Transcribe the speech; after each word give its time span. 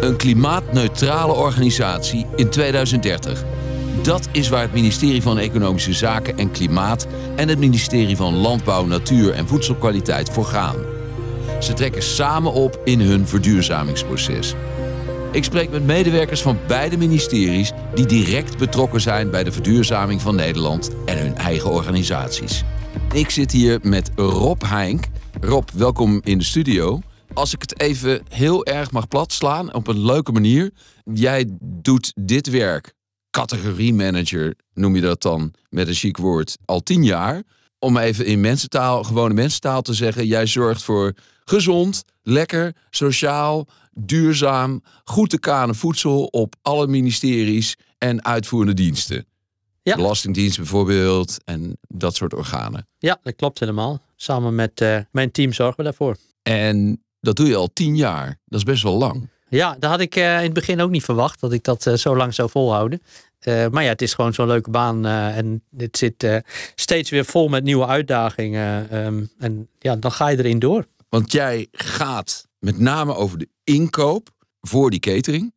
Een 0.00 0.16
klimaatneutrale 0.16 1.32
organisatie 1.32 2.26
in 2.36 2.50
2030. 2.50 3.44
Dat 4.02 4.28
is 4.32 4.48
waar 4.48 4.62
het 4.62 4.72
ministerie 4.72 5.22
van 5.22 5.38
Economische 5.38 5.92
Zaken 5.92 6.38
en 6.38 6.50
Klimaat 6.50 7.06
en 7.36 7.48
het 7.48 7.58
ministerie 7.58 8.16
van 8.16 8.36
Landbouw, 8.36 8.86
Natuur 8.86 9.32
en 9.32 9.48
Voedselkwaliteit 9.48 10.30
voor 10.30 10.44
gaan. 10.44 10.76
Ze 11.60 11.72
trekken 11.72 12.02
samen 12.02 12.52
op 12.52 12.80
in 12.84 13.00
hun 13.00 13.26
verduurzamingsproces. 13.26 14.54
Ik 15.32 15.44
spreek 15.44 15.70
met 15.70 15.86
medewerkers 15.86 16.42
van 16.42 16.58
beide 16.66 16.96
ministeries 16.96 17.72
die 17.94 18.06
direct 18.06 18.58
betrokken 18.58 19.00
zijn 19.00 19.30
bij 19.30 19.44
de 19.44 19.52
verduurzaming 19.52 20.20
van 20.20 20.34
Nederland 20.34 20.90
en 21.04 21.18
hun 21.18 21.36
eigen 21.36 21.70
organisaties. 21.70 22.64
Ik 23.12 23.30
zit 23.30 23.52
hier 23.52 23.78
met 23.82 24.10
Rob 24.16 24.62
Heink. 24.66 25.04
Rob, 25.40 25.68
welkom 25.74 26.20
in 26.24 26.38
de 26.38 26.44
studio. 26.44 27.00
Als 27.34 27.54
ik 27.54 27.60
het 27.60 27.80
even 27.80 28.22
heel 28.28 28.66
erg 28.66 28.90
mag 28.90 29.08
platslaan 29.08 29.74
op 29.74 29.86
een 29.86 30.04
leuke 30.04 30.32
manier. 30.32 30.70
Jij 31.14 31.46
doet 31.60 32.12
dit 32.14 32.50
werk, 32.50 32.94
categorie 33.30 33.94
manager 33.94 34.54
noem 34.74 34.94
je 34.94 35.00
dat 35.00 35.22
dan 35.22 35.54
met 35.68 35.88
een 35.88 35.94
chic 35.94 36.16
woord, 36.16 36.58
al 36.64 36.82
tien 36.82 37.04
jaar. 37.04 37.42
Om 37.78 37.96
even 37.96 38.26
in 38.26 38.40
mensentaal, 38.40 39.04
gewone 39.04 39.34
mensentaal 39.34 39.82
te 39.82 39.94
zeggen, 39.94 40.26
jij 40.26 40.46
zorgt 40.46 40.82
voor 40.82 41.14
gezond, 41.44 42.04
lekker, 42.22 42.74
sociaal, 42.90 43.66
duurzaam, 43.92 44.82
goed 45.04 45.30
te 45.30 45.38
kanen 45.38 45.74
voedsel 45.74 46.24
op 46.24 46.54
alle 46.62 46.86
ministeries 46.86 47.76
en 47.98 48.24
uitvoerende 48.24 48.74
diensten. 48.74 49.26
Ja. 49.82 49.96
Belastingdienst 49.96 50.56
bijvoorbeeld 50.56 51.36
en 51.44 51.78
dat 51.88 52.16
soort 52.16 52.34
organen. 52.34 52.88
Ja, 52.98 53.18
dat 53.22 53.36
klopt 53.36 53.60
helemaal. 53.60 54.02
Samen 54.16 54.54
met 54.54 54.80
eh, 54.80 54.98
mijn 55.10 55.30
team 55.30 55.52
zorgen 55.52 55.76
we 55.76 55.82
daarvoor. 55.82 56.16
En 56.42 57.04
dat 57.20 57.36
doe 57.36 57.46
je 57.46 57.56
al 57.56 57.72
tien 57.72 57.96
jaar. 57.96 58.38
Dat 58.44 58.58
is 58.58 58.64
best 58.64 58.82
wel 58.82 58.98
lang. 58.98 59.28
Ja, 59.50 59.76
dat 59.78 59.90
had 59.90 60.00
ik 60.00 60.16
eh, 60.16 60.36
in 60.36 60.42
het 60.42 60.52
begin 60.52 60.80
ook 60.80 60.90
niet 60.90 61.04
verwacht 61.04 61.40
dat 61.40 61.52
ik 61.52 61.64
dat 61.64 61.86
eh, 61.86 61.94
zo 61.94 62.16
lang 62.16 62.34
zou 62.34 62.50
volhouden. 62.50 63.02
Eh, 63.38 63.66
maar 63.68 63.82
ja, 63.82 63.88
het 63.88 64.02
is 64.02 64.14
gewoon 64.14 64.34
zo'n 64.34 64.46
leuke 64.46 64.70
baan 64.70 65.06
en 65.06 65.62
het 65.76 65.96
zit 65.96 66.42
steeds 66.74 67.10
weer 67.10 67.24
vol 67.24 67.48
met 67.48 67.64
nieuwe 67.64 67.86
uitdagingen. 67.86 68.90
ehm, 68.90 69.24
en 69.38 69.68
ja, 69.78 69.96
dan 69.96 70.12
ga 70.12 70.28
je 70.28 70.38
erin 70.38 70.58
door. 70.58 70.86
Want 71.08 71.32
jij 71.32 71.68
gaat 71.72 72.46
met 72.58 72.78
name 72.78 73.14
over 73.14 73.38
de 73.38 73.48
inkoop 73.64 74.28
voor 74.60 74.90
die 74.90 75.00
catering. 75.00 75.52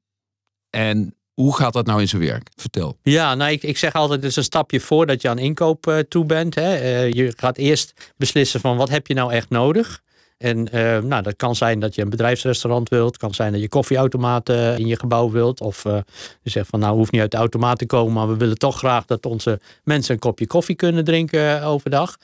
En 0.69 1.15
hoe 1.33 1.55
gaat 1.55 1.73
dat 1.73 1.85
nou 1.85 2.01
in 2.01 2.07
zijn 2.07 2.21
werk? 2.21 2.49
Vertel. 2.55 2.97
Ja, 3.01 3.35
nou, 3.35 3.51
ik, 3.51 3.63
ik 3.63 3.77
zeg 3.77 3.93
altijd, 3.93 4.21
het 4.21 4.29
is 4.29 4.35
een 4.35 4.43
stapje 4.43 4.79
voordat 4.79 5.21
je 5.21 5.29
aan 5.29 5.39
inkoop 5.39 6.03
toe 6.09 6.25
bent. 6.25 6.55
Hè. 6.55 7.01
Je 7.01 7.33
gaat 7.35 7.57
eerst 7.57 7.93
beslissen 8.17 8.59
van 8.59 8.77
wat 8.77 8.89
heb 8.89 9.07
je 9.07 9.13
nou 9.13 9.31
echt 9.31 9.49
nodig. 9.49 10.01
En 10.43 10.71
eh, 10.71 10.99
nou, 10.99 11.23
dat 11.23 11.35
kan 11.35 11.55
zijn 11.55 11.79
dat 11.79 11.95
je 11.95 12.01
een 12.01 12.09
bedrijfsrestaurant 12.09 12.89
wilt. 12.89 13.07
Het 13.07 13.17
kan 13.17 13.33
zijn 13.33 13.51
dat 13.51 13.61
je 13.61 13.69
koffieautomaten 13.69 14.77
in 14.77 14.87
je 14.87 14.99
gebouw 14.99 15.31
wilt. 15.31 15.61
Of 15.61 15.85
eh, 15.85 15.97
je 16.41 16.49
zegt 16.49 16.69
van 16.69 16.79
nou, 16.79 16.95
hoeft 16.95 17.11
niet 17.11 17.21
uit 17.21 17.31
de 17.31 17.37
automaat 17.37 17.77
te 17.77 17.85
komen. 17.85 18.13
Maar 18.13 18.27
we 18.27 18.37
willen 18.37 18.57
toch 18.57 18.77
graag 18.77 19.05
dat 19.05 19.25
onze 19.25 19.59
mensen 19.83 20.13
een 20.13 20.19
kopje 20.19 20.47
koffie 20.47 20.75
kunnen 20.75 21.03
drinken 21.03 21.61
eh, 21.61 21.67
overdag. 21.67 22.17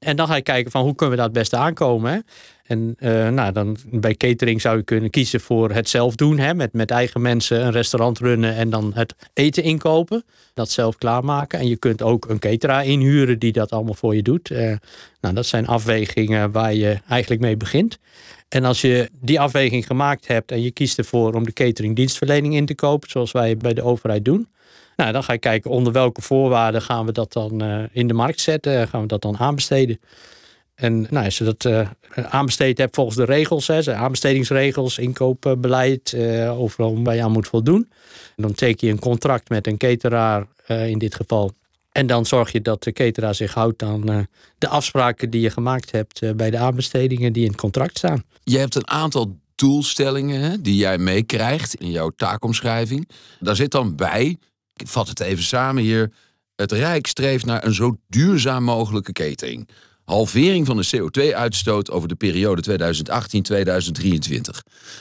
En 0.00 0.16
dan 0.16 0.26
ga 0.26 0.34
je 0.34 0.42
kijken 0.42 0.70
van 0.70 0.82
hoe 0.82 0.94
kunnen 0.94 1.10
we 1.10 1.16
daar 1.16 1.30
het 1.30 1.38
beste 1.38 1.56
aankomen. 1.56 2.24
En 2.62 2.94
eh, 2.98 3.28
nou, 3.28 3.52
dan 3.52 3.76
bij 3.84 4.14
catering 4.14 4.60
zou 4.60 4.76
je 4.76 4.82
kunnen 4.82 5.10
kiezen 5.10 5.40
voor 5.40 5.70
het 5.70 5.88
zelf 5.88 6.14
doen. 6.14 6.38
Hè? 6.38 6.54
Met, 6.54 6.72
met 6.72 6.90
eigen 6.90 7.20
mensen 7.20 7.64
een 7.64 7.72
restaurant 7.72 8.18
runnen 8.18 8.54
en 8.54 8.70
dan 8.70 8.92
het 8.94 9.14
eten 9.32 9.62
inkopen. 9.62 10.24
Dat 10.54 10.70
zelf 10.70 10.96
klaarmaken. 10.96 11.58
En 11.58 11.68
je 11.68 11.76
kunt 11.76 12.02
ook 12.02 12.28
een 12.28 12.38
cateraar 12.38 12.86
inhuren 12.86 13.38
die 13.38 13.52
dat 13.52 13.70
allemaal 13.70 13.94
voor 13.94 14.14
je 14.14 14.22
doet. 14.22 14.50
Eh, 14.50 14.76
nou, 15.20 15.34
dat 15.34 15.46
zijn 15.46 15.66
afwegingen 15.66 16.50
waar 16.50 16.74
je 16.74 16.98
eigenlijk 17.08 17.40
mee 17.40 17.56
begint. 17.56 17.98
En 18.50 18.64
als 18.64 18.80
je 18.80 19.10
die 19.20 19.40
afweging 19.40 19.86
gemaakt 19.86 20.26
hebt 20.26 20.52
en 20.52 20.62
je 20.62 20.70
kiest 20.70 20.98
ervoor 20.98 21.34
om 21.34 21.44
de 21.44 21.52
catering 21.52 21.96
dienstverlening 21.96 22.54
in 22.54 22.66
te 22.66 22.74
kopen, 22.74 23.10
zoals 23.10 23.32
wij 23.32 23.56
bij 23.56 23.74
de 23.74 23.82
overheid 23.82 24.24
doen. 24.24 24.48
Nou, 24.96 25.12
dan 25.12 25.24
ga 25.24 25.32
je 25.32 25.38
kijken 25.38 25.70
onder 25.70 25.92
welke 25.92 26.22
voorwaarden 26.22 26.82
gaan 26.82 27.06
we 27.06 27.12
dat 27.12 27.32
dan 27.32 27.62
eh, 27.62 27.82
in 27.92 28.06
de 28.06 28.14
markt 28.14 28.40
zetten, 28.40 28.88
gaan 28.88 29.00
we 29.00 29.06
dat 29.06 29.22
dan 29.22 29.38
aanbesteden. 29.38 30.00
En 30.74 31.06
nou, 31.10 31.24
als 31.24 31.38
je 31.38 31.44
dat 31.44 31.64
eh, 31.64 31.90
aanbesteed 32.30 32.78
hebt 32.78 32.94
volgens 32.94 33.16
de 33.16 33.24
regels, 33.24 33.66
hè, 33.66 33.94
aanbestedingsregels, 33.94 34.98
inkoopbeleid, 34.98 36.12
eh, 36.12 36.60
overal 36.60 37.02
waar 37.02 37.14
je 37.14 37.22
aan 37.22 37.32
moet 37.32 37.48
voldoen. 37.48 37.88
En 38.36 38.42
dan 38.42 38.52
teken 38.52 38.86
je 38.86 38.92
een 38.92 39.00
contract 39.00 39.48
met 39.48 39.66
een 39.66 39.76
cateraar 39.76 40.46
in 40.66 40.98
dit 40.98 41.14
geval. 41.14 41.52
En 41.92 42.06
dan 42.06 42.26
zorg 42.26 42.52
je 42.52 42.60
dat 42.60 42.82
de 42.82 42.92
cateraar 42.92 43.34
zich 43.34 43.54
houdt 43.54 43.82
aan 43.82 44.08
eh, 44.08 44.18
de 44.58 44.68
afspraken 44.68 45.30
die 45.30 45.40
je 45.40 45.50
gemaakt 45.50 45.90
hebt 45.90 46.22
eh, 46.22 46.32
bij 46.32 46.50
de 46.50 46.58
aanbestedingen 46.58 47.32
die 47.32 47.44
in 47.44 47.50
het 47.50 47.60
contract 47.60 47.98
staan. 47.98 48.24
Je 48.42 48.58
hebt 48.58 48.74
een 48.74 48.88
aantal 48.88 49.38
doelstellingen 49.54 50.40
hè, 50.40 50.60
die 50.60 50.76
jij 50.76 50.98
meekrijgt 50.98 51.74
in 51.74 51.90
jouw 51.90 52.10
taakomschrijving. 52.16 53.08
Daar 53.40 53.56
zit 53.56 53.70
dan 53.70 53.96
bij, 53.96 54.38
ik 54.76 54.88
vat 54.88 55.08
het 55.08 55.20
even 55.20 55.44
samen 55.44 55.82
hier, 55.82 56.12
het 56.54 56.72
Rijk 56.72 57.06
streeft 57.06 57.44
naar 57.44 57.64
een 57.64 57.74
zo 57.74 57.96
duurzaam 58.08 58.64
mogelijke 58.64 59.12
catering. 59.12 59.68
Halvering 60.04 60.66
van 60.66 60.76
de 60.76 60.86
CO2-uitstoot 60.96 61.90
over 61.90 62.08
de 62.08 62.14
periode 62.14 62.78
2018-2023. 64.24 64.40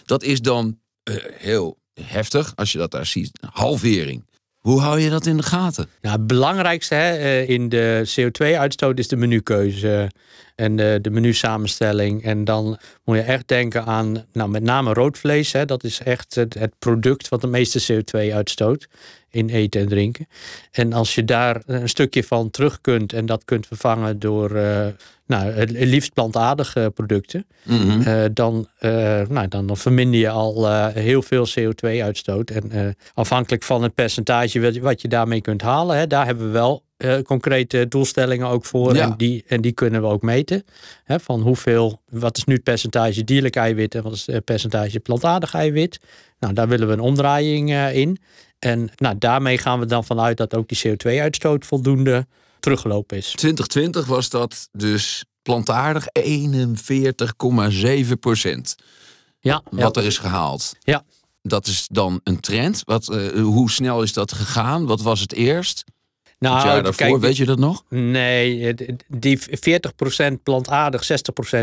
Dat 0.06 0.24
is 0.24 0.42
dan 0.42 0.80
eh, 1.04 1.16
heel 1.38 1.78
heftig 1.94 2.56
als 2.56 2.72
je 2.72 2.78
dat 2.78 2.92
daar 2.92 3.06
ziet. 3.06 3.40
Halvering. 3.52 4.29
Hoe 4.60 4.82
hou 4.82 5.00
je 5.00 5.10
dat 5.10 5.26
in 5.26 5.38
de 5.38 5.44
gaten? 5.44 5.90
Nou, 6.02 6.18
het 6.18 6.28
belangrijkste 6.28 6.96
hè, 6.96 7.18
eh, 7.18 7.50
in 7.50 7.70
de 7.70 8.04
CO2-uitstoot 8.16 9.00
is 9.00 9.08
de 9.08 9.16
menukeuze 9.16 10.12
en 10.60 10.76
de, 10.76 11.00
de 11.02 11.10
menusamenstelling. 11.10 12.24
En 12.24 12.44
dan 12.44 12.78
moet 13.04 13.16
je 13.16 13.22
echt 13.22 13.48
denken 13.48 13.86
aan 13.86 14.26
nou, 14.34 14.50
met 14.50 14.64
name 14.64 14.94
rood 14.94 15.18
vlees. 15.18 15.52
Hè, 15.52 15.66
dat 15.66 15.84
is 15.84 16.00
echt 16.00 16.36
het, 16.36 16.54
het 16.54 16.74
product 16.80 17.30
wat 17.30 17.42
de 17.42 17.48
meeste 17.48 17.94
CO2 18.04 18.34
uitstoot 18.34 18.88
in 19.30 19.50
eten 19.50 19.82
en 19.82 19.88
drinken. 19.88 20.28
En 20.72 20.94
als 20.94 21.16
je 21.16 21.26
daar 21.26 21.62
een 21.66 21.90
stukje 21.90 22.24
van 22.24 22.50
terug 22.50 22.82
kunt 22.82 23.14
en 23.14 23.26
dat 23.26 23.46
kunt 23.46 23.68
vervangen 23.68 24.20
door 24.20 24.56
eh, 24.56 24.88
nou, 25.26 25.52
het 25.52 25.72
liefst 25.72 26.14
plantaardige 26.14 26.92
producten, 26.96 27.46
Mhm. 27.64 28.02
eh, 28.02 28.24
dan, 28.34 28.68
eh, 28.80 29.22
nou, 29.28 29.48
dan, 29.48 29.78
verminder 29.78 30.20
je 30.20 30.30
al 30.30 30.68
eh, 30.68 30.88
heel 30.88 31.22
veel 31.22 31.46
CO2-uitstoot. 31.60 32.50
En 32.50 32.72
eh, 32.72 32.88
afhankelijk 33.14 33.64
van 33.64 33.84
het 33.84 33.94
percentage 33.94 34.60
wat, 34.62 34.74
je- 34.74 34.82
wat 34.82 35.02
je 35.02 35.08
daarmee 35.08 35.42
kunt 35.42 35.62
halen, 35.62 35.98
hè, 35.98 36.08
daar 36.08 36.26
hebben 36.26 36.46
we 36.46 36.52
wel 36.52 36.84
eh, 37.00 37.22
concrete 37.22 37.88
doelstellingen 37.88 38.48
ook 38.48 38.66
voor. 38.66 38.96
Ja. 38.96 39.04
En, 39.04 39.14
die, 39.18 39.44
en 39.48 39.62
die 39.62 39.72
kunnen 39.72 40.02
we 40.02 40.08
ook 40.08 40.22
meten. 40.22 40.64
Hè, 41.04 41.20
van 41.20 41.42
hoeveel, 41.42 42.02
wat 42.10 42.38
is 42.38 42.44
nu 42.44 42.54
het 42.54 42.64
percentage 42.64 43.24
dierlijk 43.24 43.56
eiwit 43.56 43.96
en 43.96 44.04
wat 44.04 44.14
is 44.14 44.26
het 44.26 44.46
percentage 44.46 45.00
plantaardig 45.00 45.54
eiwit. 45.54 46.00
Nou, 46.40 46.54
daar 46.54 46.68
willen 46.68 46.88
we 46.88 46.94
een 46.94 47.00
omdraaiing 47.00 47.72
eh, 47.72 47.96
in. 47.96 48.18
En 48.60 48.90
nou, 48.96 49.18
daarmee 49.18 49.58
gaan 49.58 49.80
we 49.80 49.86
dan 49.86 50.04
vanuit 50.04 50.38
dat 50.38 50.56
ook 50.56 50.68
die 50.68 50.82
CO2-uitstoot 50.88 51.66
voldoende 51.66 52.28
teruggelopen 52.60 53.18
is. 53.18 53.26
2020 53.26 54.06
was 54.06 54.30
dat 54.30 54.70
dus 54.72 55.26
plantaardig 55.42 56.06
41,7 56.20 58.12
procent. 58.20 58.76
Ja, 59.40 59.62
Wat 59.70 59.96
ja. 59.96 60.02
er 60.02 60.08
is 60.08 60.18
gehaald. 60.18 60.74
Ja. 60.80 61.04
Dat 61.42 61.68
is 61.68 61.88
dan 61.92 62.20
een 62.24 62.40
trend. 62.40 62.82
Wat, 62.86 63.10
eh, 63.10 63.42
hoe 63.42 63.72
snel 63.72 64.02
is 64.02 64.14
dat 64.14 64.34
gegaan? 64.34 64.86
Wat 64.86 65.02
was 65.02 65.20
het 65.20 65.34
eerst? 65.34 65.84
Nou, 66.40 66.56
het 66.56 66.64
jaar 66.64 66.84
daarvoor, 66.84 67.08
kijk, 67.08 67.22
weet 67.22 67.38
je 67.38 67.46
dat 67.46 67.60
nog? 67.60 67.84
Nee, 67.90 68.76
die 69.08 69.40
40% 69.40 69.44
plantaardig, 70.44 71.04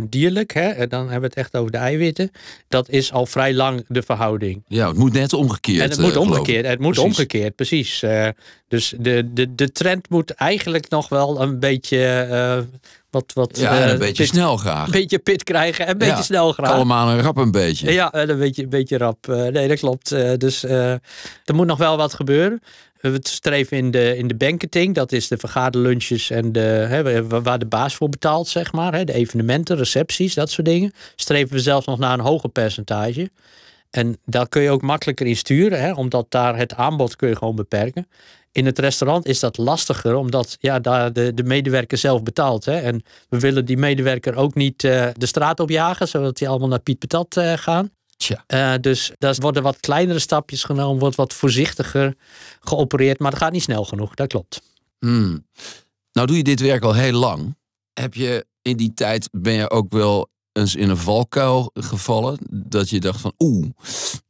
60% 0.01 0.03
dierlijk. 0.09 0.53
Hè, 0.53 0.69
en 0.69 0.89
dan 0.89 1.01
hebben 1.01 1.21
we 1.21 1.27
het 1.27 1.35
echt 1.35 1.57
over 1.57 1.71
de 1.71 1.79
eiwitten. 1.79 2.31
Dat 2.69 2.89
is 2.89 3.13
al 3.13 3.27
vrij 3.27 3.55
lang 3.55 3.85
de 3.89 4.03
verhouding. 4.03 4.63
Ja, 4.69 4.89
het 4.89 4.97
moet 4.97 5.13
net 5.13 5.33
omgekeerd. 5.33 5.83
en 5.83 5.89
het 5.89 5.99
eh, 5.99 6.05
moet 6.05 6.15
ik. 6.15 6.21
omgekeerd. 6.21 6.67
Het 6.67 6.79
moet 6.81 6.93
Precies. 6.93 7.11
omgekeerd, 7.11 7.55
precies. 7.55 8.03
Eh, 8.03 8.29
dus 8.69 8.95
de, 8.99 9.33
de, 9.33 9.55
de 9.55 9.73
trend 9.73 10.09
moet 10.11 10.31
eigenlijk 10.31 10.89
nog 10.89 11.09
wel 11.09 11.41
een 11.43 11.59
beetje 11.59 12.07
eh, 12.07 12.59
wat, 13.11 13.33
wat 13.35 13.59
Ja, 13.59 13.77
en 13.79 13.83
eh, 13.85 13.91
een 13.93 13.99
beetje 13.99 14.23
pit, 14.23 14.33
snel 14.33 14.57
graag. 14.57 14.87
een 14.87 14.93
beetje 14.93 15.19
pit 15.19 15.43
krijgen 15.45 15.85
en 15.87 15.93
een 15.93 15.99
beetje 15.99 16.15
Ja, 16.17 16.23
snel 16.23 16.53
graag. 16.53 16.71
Allemaal 16.71 17.09
een 17.09 17.21
rap 17.21 17.37
een 17.37 17.51
beetje. 17.51 17.93
Ja, 17.93 18.13
en 18.13 18.31
een 18.31 18.39
beetje, 18.39 18.63
een 18.63 18.69
beetje 18.69 18.99
rap. 18.99 19.29
Eh, 19.29 19.43
nee, 19.47 19.69
dat 19.69 19.79
klopt. 19.79 20.13
Eh, 20.13 20.31
dus 20.37 20.65
eh, 20.65 20.91
er 21.45 21.55
moet 21.55 21.67
nog 21.67 21.79
wel 21.79 21.97
wat 21.97 22.15
gebeuren. 22.15 22.63
We 23.01 23.19
streven 23.21 23.77
in 23.77 23.91
de, 23.91 24.17
in 24.17 24.27
de 24.29 24.35
banqueting, 24.35 24.95
dat 24.95 25.13
is 25.13 25.29
de 25.29 25.37
vergaderlunches 25.37 26.31
en 26.31 26.53
de, 26.53 26.61
hè, 26.61 27.23
wa- 27.29 27.41
waar 27.41 27.59
de 27.59 27.67
baas 27.67 27.95
voor 27.95 28.09
betaalt, 28.09 28.49
zeg 28.49 28.73
maar. 28.73 28.95
Hè, 28.95 29.05
de 29.05 29.13
evenementen, 29.13 29.77
recepties, 29.77 30.35
dat 30.35 30.51
soort 30.51 30.67
dingen. 30.67 30.93
Streven 31.17 31.53
we 31.57 31.61
zelfs 31.61 31.87
nog 31.87 31.99
naar 31.99 32.13
een 32.13 32.25
hoger 32.25 32.49
percentage. 32.51 33.31
En 33.91 34.19
daar 34.25 34.49
kun 34.49 34.63
je 34.63 34.71
ook 34.71 34.83
makkelijker 34.83 35.27
in 35.27 35.37
sturen, 35.37 35.81
hè, 35.81 35.93
omdat 35.93 36.27
daar 36.29 36.57
het 36.57 36.75
aanbod 36.75 37.17
kun 37.17 37.29
je 37.29 37.37
gewoon 37.37 37.57
beperken. 37.57 38.09
In 38.53 38.67
het 38.67 38.79
restaurant 38.79 39.27
is 39.27 39.41
dat 39.41 39.57
lastiger, 39.59 40.15
omdat 40.15 40.57
ja, 40.61 40.79
daar 40.79 41.13
de, 41.13 41.35
de 41.35 41.43
medewerker 41.43 41.99
zelf 41.99 42.23
betaalt. 42.23 42.65
Hè. 42.65 42.79
En 42.79 43.03
we 43.29 43.39
willen 43.39 43.65
die 43.65 43.77
medewerker 43.77 44.35
ook 44.35 44.55
niet 44.55 44.85
eh, 44.85 45.07
de 45.15 45.27
straat 45.27 45.61
op 45.61 45.71
jagen, 45.71 46.09
zodat 46.09 46.37
die 46.37 46.49
allemaal 46.49 46.69
naar 46.69 46.79
Piet 46.81 46.99
Patat 46.99 47.37
eh, 47.37 47.53
gaan. 47.53 47.91
Eh, 48.47 48.75
dus 48.81 49.13
daar 49.19 49.35
worden 49.35 49.63
wat 49.63 49.81
kleinere 49.81 50.19
stapjes 50.19 50.65
genomen, 50.65 50.99
wordt 50.99 51.17
wat 51.17 51.35
voorzichtiger 51.35 52.15
geopereerd, 52.61 53.19
maar 53.19 53.31
dat 53.31 53.41
gaat 53.41 53.53
niet 53.53 53.63
snel 53.63 53.85
genoeg, 53.85 54.15
dat 54.15 54.29
klopt. 54.29 54.61
Hmm. 54.99 55.47
Nou 56.13 56.27
doe 56.27 56.37
je 56.37 56.43
dit 56.43 56.61
werk 56.61 56.83
al 56.83 56.95
heel 56.95 57.13
lang. 57.13 57.57
Heb 57.93 58.15
je 58.15 58.47
in 58.63 58.77
die 58.77 58.95
tijd, 58.95 59.29
ben 59.33 59.53
je 59.53 59.71
ook 59.71 59.93
wel 59.93 60.29
eens 60.53 60.75
in 60.75 60.91
een 60.91 60.97
valkuil 60.97 61.71
gevallen? 61.75 62.39
Dat 62.51 62.91
je 62.91 63.01
dacht 63.01 63.21
van, 63.21 63.33
oeh, 63.39 63.67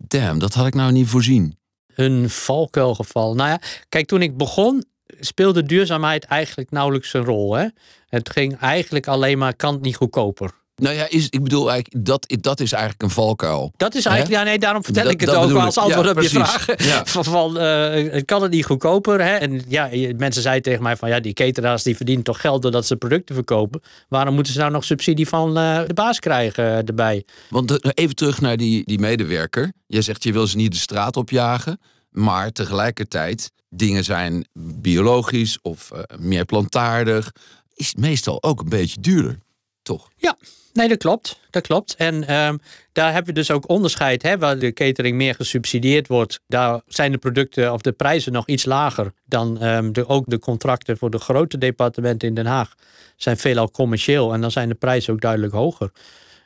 Damn, 0.08 0.38
dat 0.38 0.54
had 0.54 0.66
ik 0.66 0.75
nou 0.75 0.93
niet 0.93 1.08
voorzien. 1.08 1.58
Een 1.94 2.31
valkuilgeval. 2.31 3.34
Nou 3.34 3.48
ja, 3.48 3.60
kijk, 3.88 4.06
toen 4.06 4.22
ik 4.22 4.37
begon 4.37 4.84
speelde 5.20 5.62
duurzaamheid 5.62 6.25
eigenlijk 6.25 6.70
nauwelijks 6.70 7.12
een 7.12 7.25
rol. 7.25 7.54
Hè? 7.54 7.66
Het 8.06 8.31
ging 8.31 8.58
eigenlijk 8.58 9.06
alleen 9.06 9.38
maar, 9.38 9.56
kan 9.56 9.72
het 9.72 9.82
niet 9.82 9.96
goedkoper. 9.96 10.50
Nou 10.76 10.94
ja, 10.94 11.08
is, 11.08 11.28
ik 11.28 11.43
bedoel, 11.43 11.70
eigenlijk, 11.70 12.06
dat, 12.06 12.34
dat 12.40 12.61
is 12.61 12.73
eigenlijk 12.73 13.02
een 13.02 13.11
valkuil. 13.11 13.73
Dat 13.76 13.94
is 13.94 14.05
eigenlijk, 14.05 14.40
ja 14.40 14.44
nee, 14.46 14.58
daarom 14.58 14.84
vertel 14.84 15.02
dat, 15.02 15.12
ik 15.12 15.20
het 15.20 15.34
ook 15.34 15.52
als 15.52 15.76
antwoord 15.76 16.11
op 16.11 16.20
je 16.20 16.28
vraag. 16.28 16.84
Ja. 16.84 17.05
Van, 17.17 17.25
van 17.25 17.62
uh, 17.62 18.23
kan 18.25 18.43
het 18.43 18.50
niet 18.50 18.64
goedkoper? 18.64 19.20
Hè? 19.23 19.34
En 19.34 19.62
ja, 19.69 19.88
mensen 20.17 20.43
zeiden 20.43 20.62
tegen 20.62 20.82
mij 20.82 20.96
van, 20.96 21.08
ja, 21.08 21.20
die 21.20 21.32
cateraars 21.32 21.82
die 21.82 21.96
verdienen 21.96 22.25
toch 22.25 22.40
geld 22.40 22.62
doordat 22.62 22.87
ze 22.87 22.96
producten 22.96 23.34
verkopen. 23.34 23.81
Waarom 24.08 24.34
moeten 24.34 24.52
ze 24.52 24.58
nou 24.58 24.70
nog 24.70 24.84
subsidie 24.84 25.28
van 25.28 25.58
uh, 25.58 25.81
de 25.87 25.94
baas 25.94 26.19
krijgen 26.19 26.64
uh, 26.64 26.76
erbij? 26.76 27.25
Want 27.49 27.96
even 27.96 28.14
terug 28.14 28.40
naar 28.40 28.56
die, 28.56 28.84
die 28.84 28.99
medewerker. 28.99 29.72
Jij 29.87 30.02
zegt, 30.02 30.22
je 30.22 30.32
wil 30.32 30.46
ze 30.46 30.56
niet 30.56 30.72
de 30.72 30.79
straat 30.79 31.17
opjagen. 31.17 31.81
Maar 32.11 32.52
tegelijkertijd, 32.52 33.50
dingen 33.69 34.05
zijn 34.05 34.46
biologisch 34.58 35.58
of 35.62 35.90
meer 36.19 36.44
plantaardig. 36.44 37.32
Is 37.75 37.94
meestal 37.94 38.43
ook 38.43 38.61
een 38.61 38.69
beetje 38.69 39.00
duurder, 39.00 39.38
toch? 39.87 40.09
Ja, 40.17 40.37
Nee, 40.77 40.88
dat 40.88 40.99
klopt. 40.99 41.41
Dat 41.50 41.62
klopt. 41.62 41.94
En 41.94 42.15
um, 42.15 42.59
daar 42.93 43.12
hebben 43.12 43.35
we 43.35 43.41
dus 43.41 43.50
ook 43.50 43.69
onderscheid. 43.69 44.23
Hè, 44.23 44.38
waar 44.38 44.59
de 44.59 44.73
catering 44.73 45.17
meer 45.17 45.35
gesubsidieerd 45.35 46.09
wordt, 46.09 46.41
daar 46.47 46.81
zijn 46.87 47.12
de 47.12 47.19
producten 47.19 47.73
of 47.73 47.81
de 47.81 47.93
prijzen 47.93 48.33
nog 48.33 48.47
iets 48.47 48.65
lager 48.65 49.12
dan 49.25 49.62
um, 49.62 49.93
de, 49.93 50.09
ook 50.09 50.25
de 50.27 50.38
contracten 50.38 50.99
voor 50.99 51.11
de 51.11 51.19
grote 51.19 51.59
departementen 51.59 52.29
in 52.29 52.35
Den 52.35 52.47
Haag. 52.47 52.75
Zijn 53.17 53.37
veelal 53.37 53.71
commercieel 53.71 54.33
en 54.33 54.41
dan 54.41 54.50
zijn 54.50 54.69
de 54.69 54.75
prijzen 54.75 55.12
ook 55.12 55.21
duidelijk 55.21 55.53
hoger. 55.53 55.91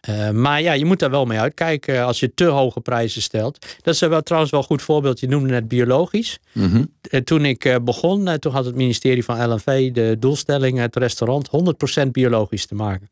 Uh, 0.09 0.31
maar 0.31 0.63
ja, 0.63 0.73
je 0.73 0.85
moet 0.85 0.99
daar 0.99 1.11
wel 1.11 1.25
mee 1.25 1.41
uitkijken 1.41 2.05
als 2.05 2.21
je 2.21 2.35
te 2.35 2.45
hoge 2.45 2.81
prijzen 2.81 3.23
stelt. 3.23 3.67
Dat 3.83 3.95
is 3.95 4.01
wel, 4.01 4.23
trouwens 4.23 4.53
wel 4.53 4.61
een 4.61 4.67
goed 4.67 4.83
voorbeeld. 4.83 5.21
Je 5.21 5.29
noemde 5.29 5.49
net 5.49 5.69
biologisch. 5.69 6.39
Mm 6.53 6.71
-hmm. 6.71 7.25
toen 7.25 7.45
ik 7.45 7.65
uh, 7.65 7.77
begon, 7.83 8.29
uh, 8.29 8.35
toen 8.35 8.53
had 8.53 8.65
het 8.65 8.75
ministerie 8.75 9.25
van 9.25 9.53
LNV 9.53 9.93
de 9.93 10.17
doelstelling 10.19 10.79
het 10.79 10.97
restaurant 10.97 11.49
100% 12.07 12.07
biologisch 12.11 12.67
te 12.67 12.75
maken. 12.75 13.11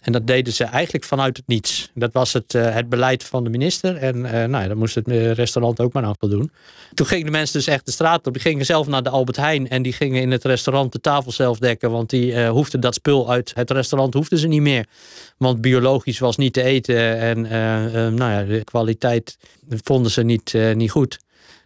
En 0.00 0.12
dat 0.12 0.26
deden 0.26 0.52
ze 0.52 0.64
eigenlijk 0.64 1.04
vanuit 1.04 1.36
het 1.36 1.46
niets. 1.46 1.90
Dat 1.94 2.12
was 2.12 2.32
het, 2.32 2.54
uh, 2.54 2.74
het 2.74 2.88
beleid 2.88 3.24
van 3.24 3.44
de 3.44 3.50
minister. 3.50 3.96
En 3.96 4.16
uh, 4.16 4.30
nou 4.30 4.50
ja, 4.50 4.68
dan 4.68 4.78
moest 4.78 4.94
het 4.94 5.06
restaurant 5.36 5.80
ook 5.80 5.92
maar 5.92 6.04
aan 6.04 6.14
voldoen. 6.18 6.50
Toen 6.94 7.06
gingen 7.06 7.24
de 7.24 7.30
mensen 7.30 7.58
dus 7.58 7.66
echt 7.66 7.86
de 7.86 7.92
straat 7.92 8.26
op. 8.26 8.32
Die 8.32 8.42
gingen 8.42 8.64
zelf 8.64 8.86
naar 8.86 9.02
de 9.02 9.10
Albert 9.10 9.36
Heijn. 9.36 9.68
En 9.68 9.82
die 9.82 9.92
gingen 9.92 10.20
in 10.22 10.30
het 10.30 10.44
restaurant 10.44 10.92
de 10.92 11.00
tafel 11.00 11.32
zelf 11.32 11.58
dekken. 11.58 11.90
Want 11.90 12.10
die 12.10 12.32
uh, 12.32 12.48
hoefden 12.48 12.80
dat 12.80 12.94
spul 12.94 13.30
uit 13.30 13.52
het 13.54 13.70
restaurant 13.70 14.14
hoefden 14.14 14.38
ze 14.38 14.46
niet 14.46 14.60
meer. 14.60 14.86
Want 15.36 15.60
biologisch 15.60 16.18
was 16.18 16.36
niet 16.36 16.52
te 16.52 16.62
eten. 16.62 17.18
En 17.18 17.40
nou 18.14 18.30
ja, 18.30 18.42
de 18.42 18.64
kwaliteit 18.64 19.38
vonden 19.68 20.12
ze 20.12 20.22
niet, 20.22 20.54
niet 20.74 20.90
goed. 20.90 21.18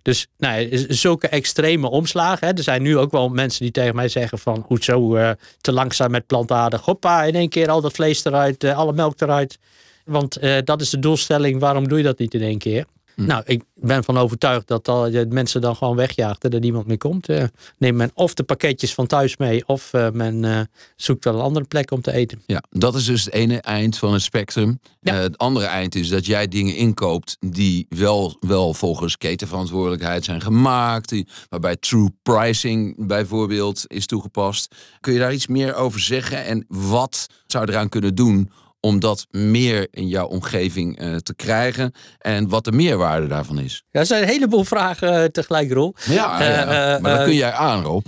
Dus 0.05 0.27
nou, 0.39 0.85
zulke 0.89 1.29
extreme 1.29 1.91
omslagen. 1.91 2.47
Hè. 2.47 2.53
Er 2.53 2.63
zijn 2.63 2.83
nu 2.83 2.99
ook 2.99 3.11
wel 3.11 3.29
mensen 3.29 3.63
die 3.63 3.71
tegen 3.71 3.95
mij 3.95 4.09
zeggen 4.09 4.39
van... 4.39 4.65
hoe 4.67 4.79
zo 4.85 5.17
uh, 5.17 5.31
te 5.61 5.73
langzaam 5.73 6.11
met 6.11 6.27
plantaardig. 6.27 6.81
Hoppa, 6.81 7.23
in 7.23 7.35
één 7.35 7.49
keer 7.49 7.71
al 7.71 7.81
dat 7.81 7.93
vlees 7.93 8.25
eruit, 8.25 8.65
uh, 8.65 8.77
alle 8.77 8.93
melk 8.93 9.21
eruit. 9.21 9.59
Want 10.05 10.43
uh, 10.43 10.57
dat 10.65 10.81
is 10.81 10.91
de 10.91 10.99
doelstelling. 10.99 11.61
Waarom 11.61 11.89
doe 11.89 11.99
je 11.99 12.05
dat 12.05 12.19
niet 12.19 12.35
in 12.35 12.43
één 12.43 12.59
keer? 12.59 12.85
Hm. 13.15 13.25
Nou, 13.25 13.43
ik 13.47 13.63
ben 13.75 14.05
van 14.05 14.19
overtuigd 14.19 14.67
dat 14.67 14.89
al 14.89 15.11
de 15.11 15.27
mensen 15.29 15.61
dan 15.61 15.77
gewoon 15.77 15.97
wegjaagt 15.97 16.45
en 16.45 16.51
er 16.51 16.61
niemand 16.61 16.87
meer 16.87 16.99
komt. 16.99 17.29
Uh, 17.29 17.45
neemt 17.79 17.97
men 17.97 18.11
of 18.15 18.35
de 18.35 18.43
pakketjes 18.43 18.95
van 18.95 19.07
thuis 19.07 19.37
mee, 19.37 19.67
of 19.67 19.93
uh, 19.93 20.11
men 20.11 20.43
uh, 20.43 20.61
zoekt 20.97 21.25
wel 21.25 21.35
een 21.35 21.41
andere 21.41 21.65
plek 21.65 21.91
om 21.91 22.01
te 22.01 22.13
eten. 22.13 22.43
Ja, 22.47 22.63
dat 22.71 22.95
is 22.95 23.05
dus 23.05 23.25
het 23.25 23.35
ene 23.35 23.61
eind 23.61 23.99
van 23.99 24.13
het 24.13 24.23
spectrum. 24.23 24.81
Ja. 25.01 25.15
het 25.15 25.39
andere 25.39 25.67
eind 25.67 25.95
is 25.95 26.09
dat 26.09 26.27
jij 26.27 26.49
dingen 26.49 26.77
inkoopt 26.77 27.37
die 27.41 27.87
wel, 27.89 28.37
wel 28.41 28.75
volgens 28.75 29.17
ketenverantwoordelijkheid 29.17 30.25
zijn 30.25 30.41
gemaakt. 30.41 31.09
Die, 31.09 31.27
waarbij 31.49 31.77
true 31.77 32.11
pricing 32.23 33.07
bijvoorbeeld 33.07 33.85
is 33.87 34.07
toegepast. 34.07 34.75
Kun 35.01 35.13
je 35.13 35.19
daar 35.19 35.33
iets 35.33 35.47
meer 35.47 35.75
over 35.75 36.01
zeggen? 36.01 36.45
En 36.45 36.65
wat 36.69 37.27
zou 37.47 37.69
eraan 37.69 37.89
kunnen 37.89 38.15
doen 38.15 38.51
om 38.85 39.01
dat 39.01 39.27
meer 39.31 39.87
in 39.91 40.09
jouw 40.09 40.27
omgeving 40.27 41.03
uh, 41.03 41.17
te 41.17 41.35
krijgen 41.35 41.93
en 42.19 42.49
wat 42.49 42.65
de 42.65 42.73
meerwaarde 42.73 43.27
daarvan 43.27 43.59
is? 43.59 43.85
Ja, 43.91 44.01
er 44.01 44.07
zijn 44.07 44.23
een 44.23 44.29
heleboel 44.29 44.65
vragen 44.75 45.23
uh, 45.23 45.25
tegelijk, 45.25 45.73
Rol. 45.73 45.95
Ja, 46.05 46.41
uh, 46.41 46.49
ja. 46.49 46.99
maar 47.01 47.17
dat 47.17 47.25
kun 47.25 47.35
jij 47.35 47.53
aan, 47.53 47.83
Rob. 47.83 48.07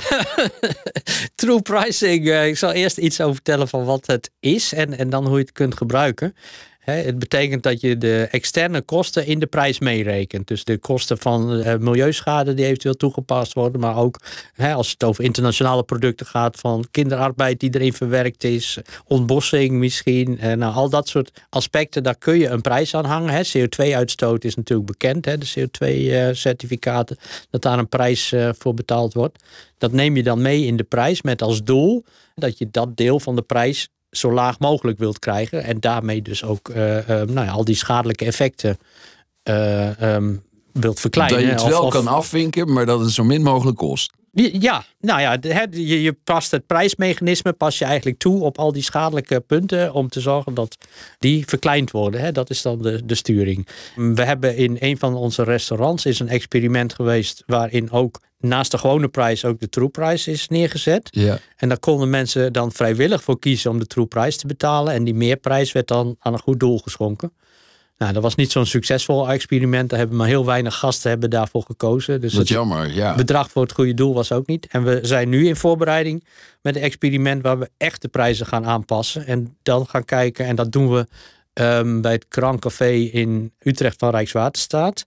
True 1.35 1.63
pricing, 1.63 2.31
ik 2.31 2.59
zal 2.59 2.73
eerst 2.73 2.99
iets 2.99 3.21
over 3.21 3.35
vertellen 3.35 3.69
van 3.69 3.85
wat 3.85 4.07
het 4.07 4.31
is 4.41 4.73
en, 4.73 4.99
en 4.99 5.11
dan 5.11 5.27
hoe 5.27 5.35
je 5.35 5.41
het 5.41 5.53
kunt 5.53 5.77
gebruiken 5.77 6.35
het 6.93 7.19
betekent 7.19 7.63
dat 7.63 7.81
je 7.81 7.99
de 7.99 8.29
externe 8.31 8.83
kosten 8.83 9.27
in 9.27 9.39
de 9.39 9.47
prijs 9.47 9.79
meerekent. 9.79 10.49
Dus 10.49 10.65
de 10.65 10.79
kosten 10.79 11.19
van 11.19 11.59
uh, 11.59 11.75
milieuschade 11.77 12.55
die 12.55 12.65
eventueel 12.65 12.95
toegepast 12.95 13.53
worden. 13.53 13.81
Maar 13.81 13.97
ook 13.97 14.21
als 14.57 14.91
het 14.91 15.05
over 15.05 15.25
internationale 15.25 15.83
producten 15.83 16.27
gaat. 16.27 16.57
Van 16.57 16.87
kinderarbeid 16.91 17.61
die 17.61 17.75
erin 17.75 17.93
verwerkt 17.93 18.45
is. 18.45 18.79
Ontbossing 19.07 19.71
misschien. 19.71 20.39
Nou, 20.41 20.75
al 20.75 20.91
dat 20.91 21.09
soort 21.09 21.45
aspecten. 21.49 22.03
Daar 22.03 22.19
kun 22.19 22.39
je 22.39 22.49
een 22.49 22.61
prijs 22.61 22.95
aan 22.95 23.05
hangen. 23.05 23.47
CO2-uitstoot 23.47 24.45
is 24.45 24.55
natuurlijk 24.55 24.89
bekend. 24.89 25.25
de 25.25 25.69
CO2-certificaten. 25.69 27.17
dat 27.51 27.63
daar 27.63 27.79
een 27.79 27.89
prijs 27.89 28.33
uh, 28.33 28.49
voor 28.59 28.75
betaald 28.75 29.15
wordt. 29.15 29.43
Dat 29.79 29.93
neem 29.93 30.17
je 30.17 30.23
dan 30.23 30.43
mee 30.43 30.65
in 30.65 30.77
de 30.77 30.85
prijs 30.85 31.23
met 31.23 31.43
als 31.43 31.63
doel. 31.63 32.05
Dat 32.35 32.59
je 32.59 32.69
dat 32.71 32.97
deel 32.97 33.21
van 33.21 33.37
de 33.37 33.43
prijs 33.43 33.89
zo 34.17 34.33
laag 34.33 34.59
mogelijk 34.59 34.99
wilt 34.99 35.19
krijgen. 35.19 35.65
En 35.65 35.81
daarmee 35.81 36.23
dus 36.23 36.45
ook 36.45 36.69
uh, 36.69 36.97
uh, 36.97 37.03
nou 37.07 37.47
ja, 37.47 37.51
al 37.51 37.65
die 37.65 37.75
schadelijke 37.75 38.25
effecten 38.25 38.79
uh, 39.45 40.15
um, 40.15 40.43
wilt 40.73 41.01
verkleinen. 41.01 41.39
Dat 41.39 41.47
je 41.47 41.65
het 41.65 41.75
wel 41.75 41.83
of, 41.83 41.93
kan 41.93 42.07
afvinken, 42.07 42.73
maar 42.73 42.87
dat 42.87 43.01
het 43.01 43.11
zo 43.11 43.25
min 43.25 43.43
mogelijk 43.43 43.77
kost. 43.77 44.13
Ja, 44.43 44.85
nou 45.01 45.21
ja, 45.21 45.39
je, 45.71 46.03
je 46.03 46.13
past 46.25 46.51
het 46.51 46.67
prijsmechanisme 46.67 47.53
pas 47.53 47.79
je 47.79 47.85
eigenlijk 47.85 48.19
toe 48.19 48.43
op 48.43 48.59
al 48.59 48.73
die 48.73 48.83
schadelijke 48.83 49.41
punten 49.41 49.93
om 49.93 50.09
te 50.09 50.21
zorgen 50.21 50.55
dat 50.55 50.77
die 51.19 51.47
verkleind 51.47 51.91
worden. 51.91 52.35
Dat 52.35 52.51
is 52.51 52.63
dan 52.63 52.83
de, 52.83 53.05
de 53.05 53.15
sturing. 53.15 53.67
We 53.95 54.25
hebben 54.25 54.57
in 54.57 54.77
een 54.81 54.99
van 54.99 55.15
onze 55.15 55.43
restaurants 55.43 56.07
is 56.07 56.19
een 56.19 56.29
experiment 56.29 56.95
geweest 56.95 57.43
waarin 57.47 57.91
ook 57.91 58.21
naast 58.39 58.71
de 58.71 58.79
gewone 58.79 59.09
prijs 59.09 59.45
ook 59.45 59.61
de 59.61 59.69
true 59.69 59.89
price 59.89 60.31
is 60.31 60.49
neergezet. 60.49 61.09
Ja. 61.11 61.39
En 61.57 61.69
daar 61.69 61.79
konden 61.79 62.11
mensen 62.11 62.53
dan 62.53 62.73
vrijwillig 62.73 63.23
voor 63.23 63.39
kiezen 63.39 63.71
om 63.71 63.79
de 63.79 63.87
true 63.87 64.07
price 64.07 64.39
te 64.39 64.47
betalen. 64.47 64.93
En 64.93 65.05
die 65.05 65.15
meerprijs 65.15 65.73
werd 65.73 65.89
dan 65.89 66.17
aan 66.19 66.33
een 66.33 66.39
goed 66.39 66.61
doel 66.61 66.79
geschonken. 66.79 67.33
Nou, 67.99 68.13
dat 68.13 68.23
was 68.23 68.35
niet 68.35 68.53
zo'n 68.53 68.67
succesvol 68.67 69.31
experiment. 69.31 69.91
Daar 69.91 69.99
hebben 69.99 70.17
maar 70.17 70.27
heel 70.27 70.45
weinig 70.45 70.79
gasten 70.79 71.11
hebben 71.11 71.31
daarvoor 71.31 71.63
gekozen. 71.63 72.21
Dus 72.21 72.33
dat 72.33 72.43
is 72.43 72.49
jammer, 72.49 72.95
ja. 72.95 73.15
bedrag 73.15 73.51
voor 73.51 73.63
het 73.63 73.73
goede 73.73 73.95
doel 73.95 74.15
was 74.15 74.33
ook 74.33 74.47
niet. 74.47 74.67
En 74.67 74.85
we 74.85 74.99
zijn 75.03 75.29
nu 75.29 75.47
in 75.47 75.57
voorbereiding 75.57 76.25
met 76.63 76.77
een 76.77 76.83
experiment 76.83 77.43
waar 77.43 77.59
we 77.59 77.71
echt 77.77 78.03
de 78.03 78.09
prijzen 78.09 78.47
gaan 78.47 78.67
aanpassen. 78.67 79.27
En 79.27 79.57
dan 79.63 79.87
gaan 79.87 80.05
kijken, 80.05 80.47
en 80.47 80.57
dat 80.57 80.73
doen 80.73 80.91
we 80.91 81.07
um, 81.55 82.01
bij 82.01 82.13
het 82.13 82.29
Krancafé 82.29 82.91
in 82.93 83.53
Utrecht 83.59 83.99
van 83.99 84.11
Rijkswaterstaat. 84.11 85.07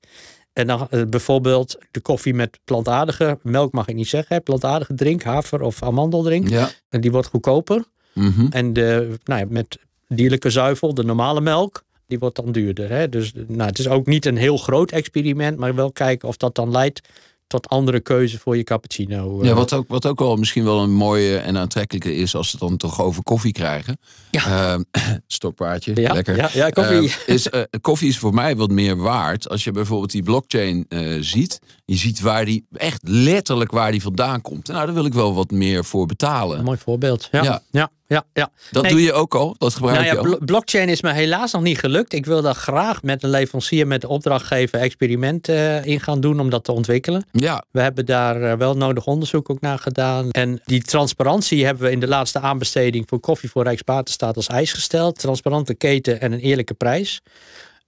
En 0.54 0.68
dan 0.68 0.88
uh, 0.92 1.04
bijvoorbeeld 1.06 1.78
de 1.92 2.00
koffie 2.00 2.34
met 2.34 2.60
plantaardige, 2.64 3.40
melk 3.44 3.72
mag 3.72 3.88
ik 3.88 3.96
niet 3.96 4.08
zeggen, 4.08 4.44
plantaardige 4.44 4.94
drink, 4.94 5.24
haver 5.24 5.62
of 5.62 5.84
amandeldrink. 5.84 6.50
Ja. 6.50 6.70
En 6.90 7.02
die 7.02 7.12
wordt 7.12 7.28
goedkoper. 7.28 7.84
Mm 8.14 8.32
-hmm. 8.32 8.48
En 8.52 8.74
de, 8.74 9.18
nou 9.24 9.40
ja, 9.40 9.46
met 9.50 9.78
dierlijke 10.08 10.50
zuivel, 10.50 10.94
de 10.94 11.04
normale 11.04 11.42
melk, 11.42 11.84
die 12.10 12.20
wordt 12.20 12.36
dan 12.36 12.52
duurder. 12.52 12.90
Hè? 12.90 13.10
Dus 13.10 13.34
nou, 13.48 13.70
het 13.70 13.80
is 13.80 13.88
ook 13.88 14.06
niet 14.06 14.26
een 14.26 14.38
heel 14.38 14.58
groot 14.58 14.92
experiment, 14.92 15.58
maar 15.58 15.76
wel 15.76 15.92
kijken 15.92 16.28
of 16.28 16.38
dat 16.38 16.56
dan 16.56 16.72
leidt 16.72 17.02
tot 17.48 17.70
andere 17.70 18.00
keuze 18.00 18.40
voor 18.40 18.58
je 18.58 18.64
cappuccino. 18.64 19.46
Ja, 19.46 19.54
wat 19.54 19.74
ook, 19.74 19.88
wat 19.88 20.06
ook 20.06 20.20
wel 20.20 20.36
misschien 20.36 20.64
wel 20.64 20.80
een 20.80 20.94
mooie 20.94 21.38
en 21.38 21.58
aantrekkelijke 21.58 22.16
is 22.16 22.36
als 22.36 22.50
ze 22.50 22.58
het 22.58 22.68
dan 22.68 22.78
toch 22.78 23.02
over 23.02 23.24
koffie 23.24 23.52
krijgen. 23.52 23.98
Ja. 24.32 24.48
Uh, 24.98 25.04
stokpaardje, 25.28 26.02
ja, 26.02 26.14
lekker. 26.14 26.36
Ja, 26.36 26.50
ja 26.54 26.70
koffie. 26.70 27.02
Uh, 27.02 27.14
is, 27.26 27.48
uh, 27.48 27.62
koffie 27.82 28.08
is 28.08 28.18
voor 28.18 28.34
mij 28.34 28.56
wat 28.56 28.72
meer 28.72 28.98
waard 28.98 29.50
als 29.50 29.64
je 29.64 29.72
bijvoorbeeld 29.72 30.12
die 30.12 30.24
blockchain 30.24 30.86
ziet. 31.20 31.60
Je 31.86 31.96
ziet 31.96 32.20
waar 32.20 32.46
die, 32.46 32.66
echt 32.74 33.02
letterlijk 33.08 33.72
waar 33.72 33.92
die 33.92 34.02
vandaan 34.02 34.42
komt. 34.42 34.68
Nou, 34.68 34.86
daar 34.86 34.94
wil 34.94 35.06
ik 35.06 35.14
wel 35.14 35.34
wat 35.34 35.52
meer 35.52 35.86
voor 35.86 36.06
betalen. 36.06 36.58
Een 36.58 36.64
mooi 36.64 36.78
voorbeeld. 36.78 37.28
Ja, 37.32 37.44
ja. 37.44 37.62
ja, 37.72 37.92
ja, 38.10 38.24
ja. 38.34 38.52
Dat 38.72 38.90
doe 38.90 39.02
je 39.02 39.14
ook 39.14 39.36
al? 39.36 39.56
Dat 39.58 39.74
gebruik 39.74 39.96
nou 39.96 40.08
ja, 40.08 40.14
je 40.14 40.28
al? 40.28 40.46
Blockchain 40.46 40.90
is 40.90 41.02
me 41.02 41.14
helaas 41.14 41.52
nog 41.52 41.62
niet 41.62 41.80
gelukt. 41.80 42.14
Ik 42.14 42.26
wil 42.26 42.42
daar 42.42 42.56
graag 42.56 43.04
met 43.04 43.24
een 43.24 43.30
leverancier, 43.30 43.88
met 43.88 44.02
de 44.02 44.08
opdrachtgever 44.08 44.80
experimenten 44.80 45.56
uh, 45.56 45.86
in 45.86 46.00
gaan 46.00 46.20
doen 46.20 46.40
om 46.40 46.50
dat 46.50 46.64
te 46.64 46.72
ontwikkelen. 46.72 47.26
Ja. 47.32 47.64
We 47.72 47.82
hebben 47.82 48.06
daar 48.06 48.42
uh, 48.42 48.54
wel 48.54 48.78
nodig 48.78 49.06
onderzoek 49.06 49.50
ook 49.50 49.62
naar 49.62 49.80
gedaan. 49.80 50.30
En 50.30 50.62
die 50.66 50.82
transparantie 50.82 51.66
hebben 51.66 51.84
we 51.84 51.92
in 51.92 52.00
de 52.00 52.08
laatste 52.08 52.40
aanbesteding 52.40 53.06
voor 53.08 53.20
koffie 53.20 53.50
voor 53.50 53.64
Rijkswaterstaat 53.64 54.36
als 54.36 54.48
eis 54.48 54.74
gesteld. 54.74 55.20
Transparante 55.20 55.74
keten 55.74 56.22
en 56.22 56.32
een 56.32 56.40
eerlijke 56.40 56.74
prijs. 56.74 57.22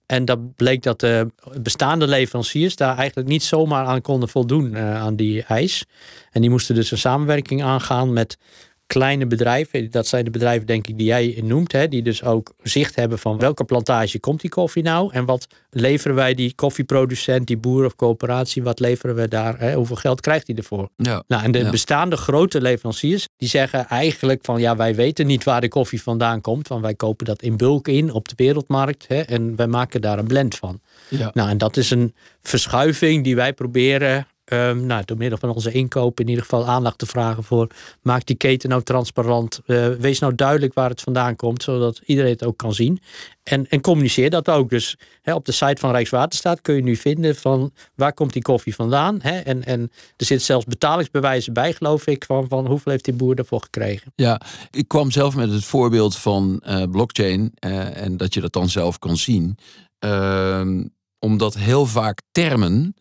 En 0.06 0.24
dat 0.24 0.56
bleek 0.56 0.82
dat 0.82 1.00
de 1.00 1.30
bestaande 1.60 2.06
leveranciers 2.06 2.76
daar 2.76 2.96
eigenlijk 2.96 3.28
niet 3.28 3.42
zomaar 3.42 3.86
aan 3.86 4.00
konden 4.00 4.28
voldoen 4.28 4.74
uh, 4.74 5.00
aan 5.00 5.16
die 5.16 5.42
eis. 5.42 5.84
En 6.30 6.40
die 6.40 6.50
moesten 6.50 6.74
dus 6.74 6.90
een 6.90 6.98
samenwerking 6.98 7.62
aangaan 7.62 8.12
met 8.12 8.38
kleine 8.92 9.26
bedrijven, 9.26 9.90
dat 9.90 10.06
zijn 10.06 10.24
de 10.24 10.30
bedrijven 10.30 10.66
denk 10.66 10.86
ik 10.86 10.96
die 10.98 11.06
jij 11.06 11.40
noemt, 11.42 11.72
hè, 11.72 11.88
die 11.88 12.02
dus 12.02 12.22
ook 12.24 12.52
zicht 12.62 12.94
hebben 12.94 13.18
van 13.18 13.38
welke 13.38 13.64
plantage 13.64 14.20
komt 14.20 14.40
die 14.40 14.50
koffie 14.50 14.82
nou 14.82 15.12
en 15.12 15.24
wat 15.24 15.46
leveren 15.70 16.16
wij 16.16 16.34
die 16.34 16.54
koffieproducent, 16.54 17.46
die 17.46 17.56
boer 17.56 17.84
of 17.84 17.96
coöperatie, 17.96 18.62
wat 18.62 18.80
leveren 18.80 19.14
we 19.14 19.28
daar, 19.28 19.58
hè, 19.58 19.74
hoeveel 19.74 19.96
geld 19.96 20.20
krijgt 20.20 20.46
hij 20.46 20.56
ervoor? 20.56 20.88
Ja. 20.96 21.24
Nou, 21.28 21.42
en 21.42 21.52
de 21.52 21.58
Ja. 21.58 21.70
bestaande 21.70 22.16
grote 22.16 22.60
leveranciers, 22.60 23.28
die 23.36 23.48
zeggen 23.48 23.86
eigenlijk 23.88 24.38
van 24.44 24.60
ja, 24.60 24.76
wij 24.76 24.94
weten 24.94 25.26
niet 25.26 25.44
waar 25.44 25.60
de 25.60 25.68
koffie 25.68 26.02
vandaan 26.02 26.40
komt, 26.40 26.68
want 26.68 26.82
wij 26.82 26.94
kopen 26.94 27.26
dat 27.26 27.42
in 27.42 27.56
bulk 27.56 27.88
in 27.88 28.12
op 28.12 28.28
de 28.28 28.34
wereldmarkt 28.36 29.04
hè, 29.08 29.20
en 29.20 29.56
wij 29.56 29.66
maken 29.66 30.00
daar 30.00 30.18
een 30.18 30.26
blend 30.26 30.54
van. 30.54 30.80
Ja. 31.08 31.30
Nou, 31.34 31.48
en 31.48 31.58
dat 31.58 31.76
is 31.76 31.90
een 31.90 32.14
verschuiving 32.42 33.24
die 33.24 33.34
wij 33.36 33.52
proberen, 33.52 34.26
ehm, 34.44 34.86
nou, 34.86 35.02
door 35.04 35.16
middel 35.16 35.38
van 35.38 35.50
onze 35.50 35.72
inkoop 35.72 36.20
in 36.20 36.28
ieder 36.28 36.42
geval 36.42 36.66
aandacht 36.66 36.98
te 36.98 37.06
vragen 37.06 37.44
voor. 37.44 37.66
Maak 38.02 38.26
die 38.26 38.36
keten 38.36 38.68
nou 38.68 38.82
transparant. 38.82 39.60
Eh, 39.66 39.88
wees 39.88 40.18
nou 40.18 40.34
duidelijk 40.34 40.74
waar 40.74 40.90
het 40.90 41.00
vandaan 41.00 41.36
komt, 41.36 41.62
zodat 41.62 42.00
iedereen 42.04 42.30
het 42.30 42.44
ook 42.44 42.56
kan 42.56 42.74
zien. 42.74 43.00
En, 43.42 43.68
en 43.68 43.80
communiceer 43.80 44.30
dat 44.30 44.48
ook. 44.48 44.70
Dus 44.70 44.98
op 45.24 45.44
de 45.44 45.52
site 45.52 45.80
van 45.80 45.90
Rijkswaterstaat 45.90 46.60
kun 46.60 46.74
je 46.74 46.82
nu 46.82 46.96
vinden 46.96 47.36
van 47.36 47.72
waar 47.94 48.12
komt 48.12 48.32
die 48.32 48.42
koffie 48.42 48.74
vandaan. 48.74 49.20
En, 49.20 49.64
en 49.64 49.80
er 50.16 50.26
zitten 50.26 50.46
zelfs 50.46 50.64
betalingsbewijzen 50.64 51.52
bij, 51.52 51.72
geloof 51.72 52.06
ik, 52.06 52.24
van, 52.24 52.48
van 52.48 52.66
hoeveel 52.66 52.92
heeft 52.92 53.04
die 53.04 53.14
boer 53.14 53.38
ervoor 53.38 53.62
gekregen. 53.62 54.12
Ja, 54.14 54.40
ik 54.70 54.88
kwam 54.88 55.10
zelf 55.10 55.36
met 55.36 55.52
het 55.52 55.64
voorbeeld 55.64 56.16
van 56.16 56.60
eh, 56.64 56.82
blockchain 56.90 57.52
eh, 57.54 57.96
en 57.96 58.16
dat 58.16 58.34
je 58.34 58.40
dat 58.40 58.52
dan 58.52 58.68
zelf 58.68 58.98
kan 58.98 59.16
zien. 59.16 59.58
Ehm, 59.98 60.84
omdat 61.18 61.54
heel 61.54 61.86
vaak 61.86 62.20
termen 62.32 62.94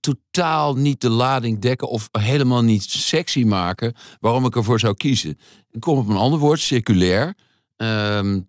totaal 0.00 0.74
niet 0.74 1.00
de 1.00 1.10
lading 1.10 1.58
dekken 1.58 1.88
of 1.88 2.08
helemaal 2.12 2.62
niet 2.62 2.82
sexy 2.82 3.44
maken 3.44 3.94
waarom 4.20 4.44
ik 4.44 4.56
ervoor 4.56 4.80
zou 4.80 4.94
kiezen. 4.94 5.38
Ik 5.70 5.80
kom 5.80 5.98
op 5.98 6.08
een 6.08 6.16
ander 6.16 6.38
woord, 6.38 6.60
circulair. 6.60 7.34
Ehm, 7.76 8.40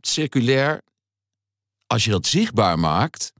circulair, 0.00 0.82
als 1.86 2.04
je 2.04 2.10
dat 2.10 2.26
zichtbaar 2.26 2.78
maakt, 2.78 3.32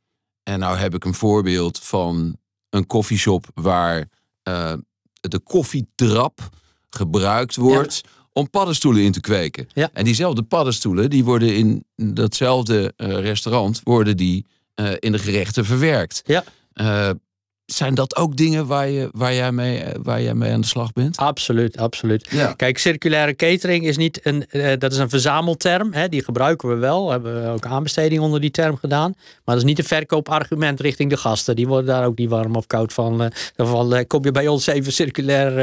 en 0.43 0.59
nou 0.59 0.77
heb 0.77 0.95
ik 0.95 1.05
een 1.05 1.15
voorbeeld 1.15 1.79
van 1.79 2.37
een 2.71 2.87
koffieshop 2.87 3.47
waar 3.55 4.09
eh, 4.43 4.73
de 5.21 5.39
koffiedrap 5.39 6.49
gebruikt 6.89 7.57
wordt 7.57 8.01
om 8.33 8.51
paddenstoelen 8.51 9.03
in 9.03 9.13
te 9.13 9.21
kweken. 9.21 9.69
Ja. 9.73 9.91
En 9.93 10.05
diezelfde 10.05 10.43
paddenstoelen, 10.43 11.11
die 11.11 11.25
worden 11.25 11.57
in 11.57 11.85
datzelfde 12.15 12.93
eh, 12.97 13.09
restaurant, 13.09 13.81
worden 13.85 14.17
die 14.17 14.47
eh, 14.75 14.93
in 14.99 15.13
de 15.13 15.19
gerechten 15.19 15.65
verwerkt. 15.65 16.23
Ja. 16.25 16.45
Zijn 17.67 17.95
dat 17.95 18.17
ook 18.17 18.37
dingen 18.37 18.67
waar, 18.67 18.89
je, 18.89 19.09
waar, 19.13 19.35
jij 19.35 19.53
mee, 19.53 19.79
eh, 19.79 20.01
waar 20.03 20.23
jij 20.23 20.35
mee 20.35 20.53
aan 20.53 20.61
de 20.61 20.67
slag 20.67 20.93
bent? 20.93 21.17
Absoluut, 21.17 21.77
absoluut. 21.77 22.27
Ja. 22.31 22.53
Kijk, 22.53 22.79
circulaire 22.79 23.35
catering 23.35 23.87
is 23.87 23.97
niet 23.97 24.21
een, 24.23 24.47
eh, 24.49 24.73
dat 24.79 24.93
is 24.93 24.99
een 24.99 25.09
verzamelterm. 25.09 25.93
Hè, 25.93 26.09
die 26.09 26.25
gebruiken 26.25 26.69
we 26.69 26.75
wel. 26.75 27.11
Hebben 27.11 27.43
we 27.43 27.49
ook 27.49 27.67
aanbesteding 27.67 28.21
onder 28.21 28.41
die 28.41 28.51
term 28.51 28.77
gedaan. 28.77 29.15
Maar 29.17 29.55
dat 29.55 29.57
is 29.57 29.65
niet 29.65 29.79
een 29.79 29.85
verkoopargument 29.85 30.81
richting 30.81 31.11
de 31.11 31.17
gasten. 31.17 31.57
Die 31.57 31.67
worden 31.67 31.87
daar 31.87 32.07
ook 32.07 32.19
niet 32.19 32.29
warm 32.29 32.57
of 32.57 32.67
koud 32.67 32.93
van. 32.93 33.33
van 33.57 33.95
eh, 33.95 34.05
kom 34.07 34.25
je 34.25 34.31
bij 34.31 34.49
ons 34.49 34.67
even 34.67 34.93
circulair 34.93 35.59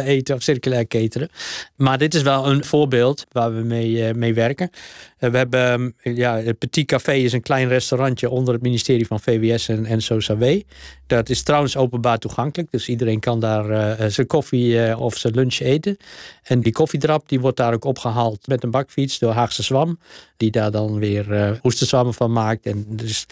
eten 0.00 0.34
of 0.34 0.42
circulair 0.42 0.86
cateren. 0.86 1.28
Maar 1.76 1.98
dit 1.98 2.14
is 2.14 2.22
wel 2.22 2.46
een 2.46 2.64
voorbeeld 2.64 3.24
waar 3.32 3.54
we 3.54 3.62
mee, 3.62 4.14
mee 4.14 4.34
werken. 4.34 4.70
We 5.18 5.36
hebben, 5.36 5.94
ehm, 6.02 6.16
ja, 6.16 6.36
het 6.36 6.58
Petit 6.58 6.86
Café 6.86 7.12
is 7.12 7.32
een 7.32 7.42
klein 7.42 7.68
restaurantje 7.68 8.30
onder 8.30 8.54
het 8.54 8.62
ministerie 8.62 9.06
van 9.06 9.20
VWS 9.20 9.68
en, 9.68 9.86
en 9.86 10.02
SOSAW. 10.02 10.60
Dat 11.06 11.28
is 11.28 11.42
trouwens 11.48 11.76
openbaar 11.76 12.18
toegankelijk. 12.18 12.70
Dus 12.70 12.88
iedereen 12.88 13.20
kan 13.20 13.40
daar 13.40 13.70
eh, 13.70 14.06
zijn 14.08 14.26
koffie 14.26 14.82
eh, 14.82 15.00
of 15.00 15.16
zijn 15.16 15.34
lunch 15.34 15.58
eten. 15.58 15.96
En 16.42 16.60
die 16.60 16.72
koffiedrap 16.72 17.28
die 17.28 17.40
wordt 17.40 17.56
daar 17.56 17.74
ook 17.74 17.84
opgehaald 17.84 18.46
met 18.46 18.62
een 18.62 18.70
bakfiets 18.70 19.18
door 19.18 19.32
Haagse 19.32 19.62
Zwam. 19.62 19.98
Die 20.36 20.50
daar 20.50 20.70
dan 20.70 20.98
weer 20.98 21.32
eh 21.32 21.50
oesterzwammen 21.62 22.14
van 22.14 22.32
maakt. 22.32 22.66
En 22.66 22.84
dus 22.88 23.26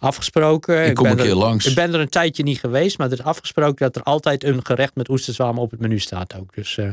afgesproken. 0.00 0.86
Ik 0.86 0.94
kom 0.94 1.02
ben 1.02 1.12
een 1.12 1.18
keer 1.18 1.30
er, 1.30 1.36
langs. 1.36 1.66
Ik 1.66 1.74
ben 1.74 1.94
er 1.94 2.00
een 2.00 2.08
tijdje 2.08 2.42
niet 2.42 2.60
geweest. 2.60 2.98
Maar 2.98 3.08
het 3.08 3.18
is 3.18 3.24
afgesproken 3.24 3.76
dat 3.76 3.96
er 3.96 4.02
altijd 4.02 4.44
een 4.44 4.66
gerecht 4.66 4.94
met 4.94 5.08
oesterzwammen 5.08 5.62
op 5.62 5.70
het 5.70 5.80
menu 5.80 5.98
staat 5.98 6.34
ook. 6.40 6.54
Dus 6.54 6.78
eh, 6.78 6.88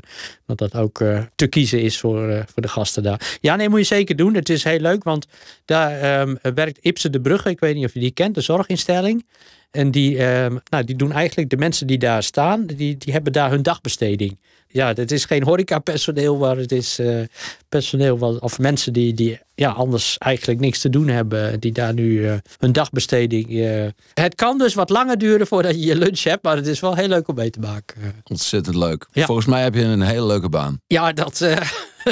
dat 0.46 0.58
dat 0.58 0.76
ook 0.76 1.02
eh, 1.02 1.20
te 1.36 1.48
kiezen 1.48 1.82
is 1.82 2.00
voor, 2.00 2.30
eh, 2.30 2.42
voor 2.54 2.62
de 2.62 2.68
gasten 2.68 3.04
daar. 3.04 3.38
Ja, 3.42 3.56
nee, 3.56 3.70
moet 3.70 3.80
je 3.80 3.86
zeker 3.86 4.16
doen. 4.16 4.34
Het 4.34 4.50
is 4.50 4.64
heel 4.64 4.80
leuk, 4.80 5.04
want 5.04 5.28
daar 5.66 6.00
ehm, 6.00 6.36
werkt 6.54 6.78
Ipse 6.82 7.10
de 7.10 7.22
Brugge. 7.22 7.50
Ik 7.50 7.60
weet 7.60 7.76
niet 7.76 7.86
of 7.86 7.94
je 7.94 8.00
die 8.00 8.12
kent, 8.12 8.36
de 8.36 8.42
zorginstelling. 8.42 9.26
En 9.72 9.92
die, 9.92 10.18
ehm, 10.18 10.56
nou, 10.70 10.84
die 10.84 10.96
doen 10.96 11.12
eigenlijk, 11.12 11.50
de 11.50 11.58
mensen 11.58 11.88
die 11.88 11.98
daar 11.98 12.24
staan, 12.24 12.66
die, 12.66 12.98
die 12.98 13.14
hebben 13.14 13.34
daar 13.34 13.50
hun 13.50 13.62
dagbesteding. 13.64 14.40
Ja, 14.70 14.94
het 14.94 15.12
is 15.12 15.26
geen 15.26 15.44
horecapersoneel, 15.44 16.38
maar 16.38 16.58
het 16.58 16.72
is 16.72 17.00
eh, 17.00 17.20
personeel 17.70 18.18
wat, 18.18 18.40
of 18.40 18.60
mensen 18.60 18.94
die, 18.94 19.14
die 19.14 19.40
ja, 19.56 19.70
anders 19.70 20.18
eigenlijk 20.18 20.60
niks 20.60 20.80
te 20.80 20.90
doen 20.90 21.08
hebben, 21.08 21.60
die 21.60 21.72
daar 21.72 21.94
nu 21.94 22.28
eh, 22.28 22.34
hun 22.60 22.72
dagbesteding. 22.72 23.60
eh, 23.62 23.86
Het 24.14 24.36
kan 24.36 24.58
dus 24.58 24.74
wat 24.74 24.90
langer 24.90 25.18
duren 25.18 25.48
voordat 25.48 25.72
je 25.74 25.86
je 25.86 25.96
lunch 25.96 26.24
hebt, 26.24 26.44
maar 26.44 26.56
het 26.56 26.68
is 26.68 26.80
wel 26.80 26.96
heel 26.96 27.08
leuk 27.08 27.28
om 27.28 27.36
mee 27.36 27.50
te 27.50 27.60
maken. 27.60 27.96
Ontzettend 28.24 28.76
leuk. 28.76 29.08
Ja. 29.12 29.26
Volgens 29.26 29.48
mij 29.48 29.64
heb 29.64 29.74
je 29.76 29.82
een 29.82 30.02
hele 30.02 30.26
leuke 30.26 30.50
baan. 30.50 30.82
Ja, 30.88 31.14
dat, 31.14 31.40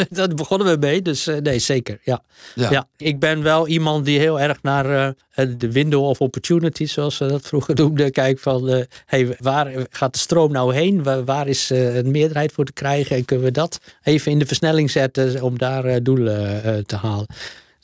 dat 0.10 0.36
begonnen 0.36 0.68
we 0.68 0.78
mee. 0.78 1.02
Dus 1.02 1.28
eh, 1.28 1.38
nee, 1.38 1.60
zeker. 1.60 2.00
Ja. 2.04 2.22
Ja. 2.56 2.72
Ja. 2.72 2.88
ik 2.98 3.20
ben 3.20 3.44
wel 3.44 3.68
iemand 3.68 4.06
die 4.06 4.20
heel 4.20 4.40
erg 4.40 4.62
naar 4.62 5.16
eh, 5.36 5.48
de 5.58 5.72
window 5.72 6.04
of 6.04 6.22
opportunity, 6.22 6.86
zoals 6.86 7.16
ze 7.16 7.26
dat 7.26 7.48
vroeger 7.48 7.76
noemden, 7.82 8.12
kijkt 8.12 8.42
van 8.42 8.70
eh, 8.70 8.84
hey, 9.06 9.36
waar 9.40 9.72
gaat 9.90 10.14
de 10.14 10.20
stroom 10.20 10.52
nou 10.52 10.74
heen? 10.74 11.04
Waar, 11.04 11.24
waar 11.24 11.48
is 11.48 11.72
eh, 11.72 11.96
een 11.96 12.12
meerderheid 12.12 12.52
voor 12.52 12.66
te 12.66 12.74
krijgen? 12.74 13.16
En 13.16 13.26
kunnen 13.26 13.46
we 13.46 13.52
dat 13.52 13.80
even 14.04 14.32
in 14.32 14.40
de 14.40 14.46
versnelling 14.46 14.92
zetten 14.92 15.42
om 15.42 15.58
daar 15.58 15.86
eh, 15.86 15.96
doelen 16.02 16.64
eh, 16.64 16.78
te 16.78 16.96
halen? 16.96 17.28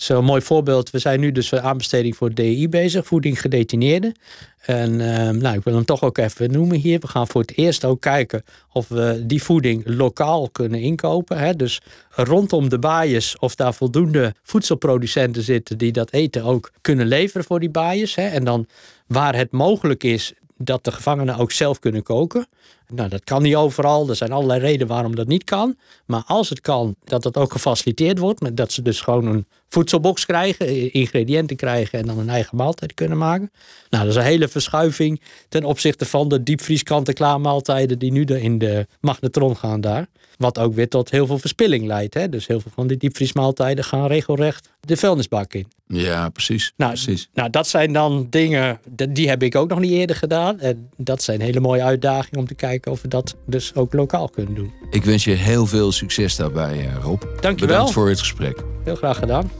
Zo'n 0.02 0.24
mooi 0.26 0.42
voorbeeld. 0.42 0.90
We 0.90 1.00
zijn 1.00 1.20
nu 1.20 1.32
dus 1.32 1.54
aanbesteding 1.54 2.16
voor 2.16 2.34
DI 2.34 2.70
bezig, 2.70 3.06
voeding 3.06 3.42
gedetineerden. 3.42 4.16
En 4.60 5.02
ehm, 5.02 5.38
nou, 5.38 5.58
ik 5.58 5.64
wil 5.64 5.74
hem 5.74 5.86
toch 5.86 6.04
ook 6.04 6.18
even 6.18 6.52
noemen 6.52 6.78
hier. 6.78 7.00
We 7.00 7.08
gaan 7.08 7.28
voor 7.28 7.42
het 7.42 7.58
eerst 7.58 7.86
ook 7.86 8.02
kijken 8.02 8.44
of 8.72 8.88
we 8.88 9.24
die 9.26 9.44
voeding 9.44 9.84
lokaal 9.86 10.50
kunnen 10.50 10.80
inkopen. 10.80 11.38
Hè? 11.38 11.56
Dus 11.56 11.82
rondom 12.10 12.70
de 12.70 12.80
baaiers 12.80 13.38
of 13.40 13.56
daar 13.56 13.74
voldoende 13.74 14.34
voedselproducenten 14.44 15.44
zitten 15.44 15.78
die 15.78 15.92
dat 15.92 16.12
eten 16.12 16.44
ook 16.44 16.72
kunnen 16.82 17.08
leveren 17.08 17.46
voor 17.46 17.60
die 17.60 17.70
baaiers. 17.70 18.16
En 18.16 18.44
dan 18.44 18.68
waar 19.08 19.36
het 19.36 19.52
mogelijk 19.52 20.04
is 20.04 20.34
dat 20.58 20.84
de 20.84 20.92
gevangenen 20.92 21.38
ook 21.38 21.52
zelf 21.52 21.80
kunnen 21.80 22.04
koken. 22.04 22.48
Nou, 22.94 23.10
dat 23.10 23.24
kan 23.24 23.42
niet 23.42 23.56
overal. 23.56 24.10
Er 24.10 24.16
zijn 24.16 24.32
allerlei 24.32 24.60
redenen 24.60 24.88
waarom 24.88 25.16
dat 25.16 25.28
niet 25.28 25.44
kan. 25.44 25.76
Maar 26.06 26.24
als 26.26 26.50
het 26.50 26.62
kan, 26.62 26.96
dat 27.04 27.24
dat 27.24 27.38
ook 27.38 27.52
gefaciliteerd 27.52 28.18
wordt. 28.18 28.56
Dat 28.58 28.72
ze 28.72 28.82
dus 28.82 29.02
gewoon 29.02 29.26
een 29.26 29.46
voedselbox 29.68 30.26
krijgen, 30.26 30.94
ingrediënten 30.94 31.56
krijgen 31.56 32.00
en 32.00 32.06
dan 32.06 32.20
een 32.20 32.30
eigen 32.30 32.58
maaltijd 32.58 32.94
kunnen 32.94 33.18
maken. 33.18 33.52
Nou, 33.90 34.04
dat 34.04 34.14
is 34.14 34.20
een 34.20 34.28
hele 34.28 34.48
verschuiving 34.48 35.22
ten 35.50 35.64
opzichte 35.64 36.06
van 36.06 36.28
de 36.28 36.44
diepvries 36.44 36.84
kant-en-klaar 36.84 37.42
maaltijden 37.42 38.00
die 38.00 38.12
nu 38.12 38.24
in 38.24 38.58
de 38.58 38.88
magnetron 39.00 39.58
gaan 39.58 39.82
daar. 39.82 40.08
Wat 40.38 40.60
ook 40.60 40.74
weer 40.74 40.90
tot 40.90 41.12
heel 41.12 41.26
veel 41.26 41.38
verspilling 41.38 41.86
leidt. 41.86 42.14
Hè? 42.14 42.30
Dus 42.30 42.48
heel 42.48 42.60
veel 42.60 42.72
van 42.74 42.88
die 42.88 42.98
diepvriesmaaltijden 42.98 43.84
gaan 43.84 44.08
regelrecht 44.08 44.70
de 44.80 44.98
vuilnisbak 44.98 45.54
in. 45.54 45.68
Ja, 45.92 46.30
precies. 46.30 46.74
Nou, 46.78 46.92
precies. 46.92 47.30
nou, 47.34 47.50
dat 47.50 47.68
zijn 47.68 47.94
dan 47.94 48.28
dingen, 48.30 48.80
die 49.10 49.30
heb 49.30 49.44
ik 49.44 49.56
ook 49.56 49.70
nog 49.70 49.80
niet 49.80 49.92
eerder 49.92 50.16
gedaan. 50.16 50.60
En 50.60 50.90
dat 50.98 51.22
zijn 51.24 51.42
hele 51.42 51.60
mooie 51.60 51.84
uitdagingen 51.84 52.40
om 52.40 52.48
te 52.48 52.56
kijken 52.56 52.92
of 52.92 53.02
we 53.02 53.08
dat 53.08 53.36
dus 53.46 53.76
ook 53.76 53.94
lokaal 53.94 54.30
kunnen 54.30 54.56
doen. 54.56 54.74
Ik 54.90 55.04
wens 55.04 55.24
je 55.24 55.32
heel 55.32 55.66
veel 55.66 55.92
succes 55.92 56.36
daarbij, 56.36 56.80
eh, 56.80 56.96
Rob. 57.02 57.22
Dankjewel. 57.22 57.56
Bedankt 57.56 57.92
voor 57.92 58.10
het 58.10 58.20
gesprek. 58.20 58.64
Heel 58.84 58.96
graag 58.96 59.18
gedaan. 59.18 59.52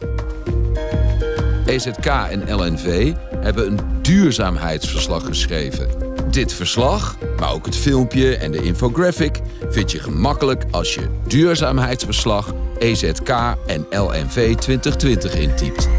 EZK 1.66 2.06
en 2.06 2.56
LNV 2.56 3.14
hebben 3.38 3.68
een 3.68 3.80
duurzaamheidsverslag 4.02 5.26
geschreven. 5.26 5.88
Dit 6.30 6.54
verslag, 6.54 7.18
maar 7.40 7.52
ook 7.52 7.66
het 7.66 7.76
filmpje 7.76 8.36
en 8.36 8.52
de 8.52 8.64
infographic 8.64 9.40
vind 9.70 9.92
je 9.92 10.00
gemakkelijk 10.00 10.64
als 10.72 10.94
je 10.94 11.08
duurzaamheidsverslag 11.28 12.54
EZK 12.80 13.30
en 13.68 13.86
LNV 13.90 14.56
2020 14.56 15.36
intypt. 15.36 15.90